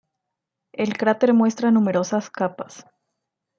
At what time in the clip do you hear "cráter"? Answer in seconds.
0.97-1.31